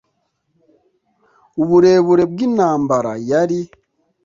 uburebure 1.61 2.23
bw'intambara 2.31 3.11
yari 3.29 3.59